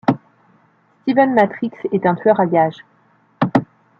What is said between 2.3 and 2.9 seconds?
à gages.